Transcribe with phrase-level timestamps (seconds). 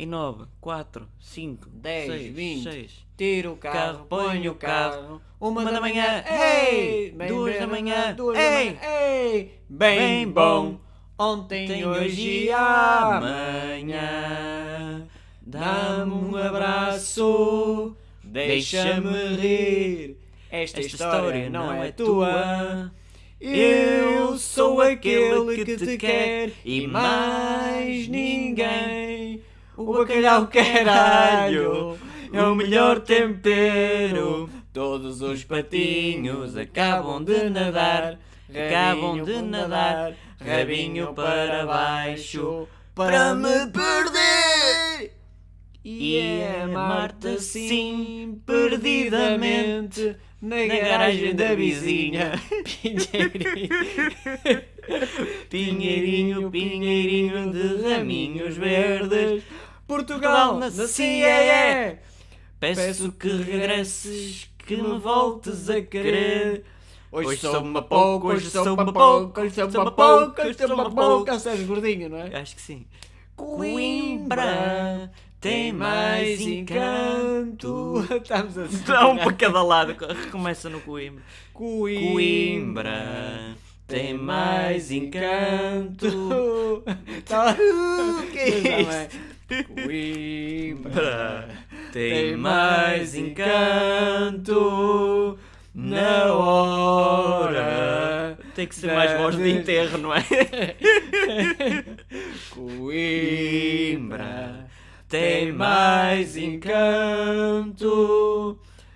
[0.00, 2.62] e 9, 4, 5, 10, 6, 20.
[2.62, 3.06] 6.
[3.18, 5.20] Tira o carro, Carro, põe o carro.
[5.38, 7.10] Uma, da manhã, ei!
[7.12, 8.44] Bem Duas bem, da manhã, duas ei!
[8.44, 9.60] da manhã, ei!
[9.68, 10.80] Bem, Bem bom.
[11.18, 13.98] Ontem, Tem hoje e amanhã.
[15.42, 20.16] Dá-me um abraço, deixa-me rir.
[20.50, 22.90] Esta, história não é tua.
[23.38, 29.42] Eu sou aquele que te quer e mais ninguém.
[29.80, 31.98] O bacalhau caralho
[32.30, 34.50] é o melhor tempero.
[34.74, 38.18] Todos os patinhos acabam de nadar,
[38.50, 45.14] acabam de nadar, rabinho para baixo para me perder.
[45.82, 52.32] E é Marta sim, perdidamente, na garagem da vizinha.
[55.48, 59.44] Pinheirinho, pinheirinho de raminhos verdes.
[59.90, 61.98] Portugal na CIE.
[62.60, 66.64] Peço que regresses, que me voltes a querer.
[67.10, 71.28] Hoje sou-me pouco, hoje sou-me pouco, hoje sou-me pouco, hoje sou-me pouco.
[71.32, 72.36] Estás gordinho, não é?
[72.38, 72.86] Acho que sim.
[73.34, 75.10] Coimbra
[75.40, 78.06] tem mais encanto.
[78.22, 79.96] Estamos a Dá um para cada lado.
[80.06, 81.24] Recomeça no Coimbra.
[81.52, 83.56] Coimbra Coimbra
[83.88, 86.84] tem mais encanto.
[87.26, 87.56] Tá-
[88.32, 89.29] Que é é?
[89.66, 91.48] Coimbra
[91.92, 94.56] tem mais encanto
[95.74, 98.38] na hora.
[98.54, 100.22] Tem que ser mais voz de enterro, não é?
[102.50, 104.66] Coimbra
[105.08, 107.78] tem mais encanto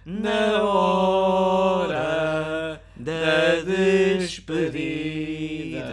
[0.06, 2.24] na hora
[2.94, 3.60] da
[4.18, 5.84] despedida.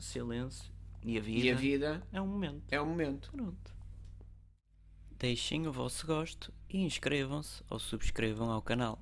[0.00, 0.68] Silêncio.
[1.04, 2.62] E a vida E a vida é um momento.
[2.72, 3.30] é um momento.
[3.30, 3.72] Pronto.
[5.16, 8.98] Deixem o vosso gosto e inscrevam-se ou subscrevam ao canal.